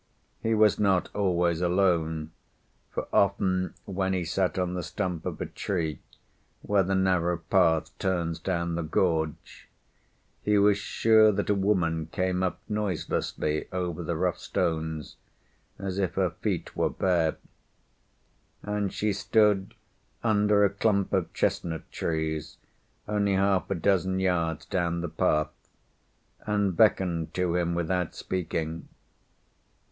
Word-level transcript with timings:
He 0.41 0.55
was 0.55 0.79
not 0.79 1.13
always 1.13 1.61
alone, 1.61 2.31
for 2.89 3.07
often 3.13 3.75
when 3.85 4.13
he 4.13 4.25
sat 4.25 4.57
on 4.57 4.73
the 4.73 4.81
stump 4.81 5.27
of 5.27 5.39
a 5.39 5.45
tree, 5.45 5.99
where 6.63 6.81
the 6.81 6.95
narrow 6.95 7.37
path 7.37 7.95
turns 7.99 8.39
down 8.39 8.73
the 8.73 8.81
gorge, 8.81 9.69
he 10.41 10.57
was 10.57 10.79
sure 10.79 11.31
that 11.33 11.51
a 11.51 11.53
woman 11.53 12.07
came 12.07 12.41
up 12.41 12.59
noiselessly 12.67 13.67
over 13.71 14.01
the 14.01 14.15
rough 14.15 14.39
stones, 14.39 15.17
as 15.77 15.99
if 15.99 16.15
her 16.15 16.31
feet 16.31 16.75
were 16.75 16.89
bare; 16.89 17.37
and 18.63 18.91
she 18.91 19.13
stood 19.13 19.75
under 20.23 20.65
a 20.65 20.71
clump 20.71 21.13
of 21.13 21.31
chestnut 21.31 21.83
trees 21.91 22.57
only 23.07 23.33
half 23.35 23.69
a 23.69 23.75
dozen 23.75 24.19
yards 24.19 24.65
down 24.65 25.01
the 25.01 25.09
path, 25.09 25.51
and 26.47 26.75
beckoned 26.75 27.35
to 27.35 27.55
him 27.55 27.75
without 27.75 28.15
speaking. 28.15 28.87